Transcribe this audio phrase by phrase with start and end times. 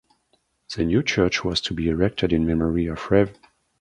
[0.75, 3.37] The new church was to be erected in memory of Rev.